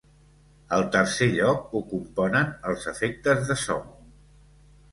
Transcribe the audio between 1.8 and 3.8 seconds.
componen els efectes de so.